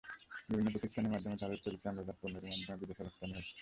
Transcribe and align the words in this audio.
বিভিন্ন 0.49 0.69
প্রতিষ্ঠানের 0.73 1.11
মাধ্যমে 1.13 1.39
তাঁদের 1.41 1.59
তৈরি 1.63 1.77
চামড়াজাত 1.83 2.17
পণ্য 2.21 2.35
এরই 2.39 2.59
মধ্যে 2.59 2.79
বিদেশে 2.81 3.03
রপ্তানি 3.03 3.33
হচ্ছে। 3.37 3.53